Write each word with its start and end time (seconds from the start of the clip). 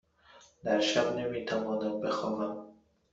در 0.63 0.79
شب 0.79 1.15
نمی 1.15 1.45
توانم 1.45 2.01
بخوابم. 2.01 2.67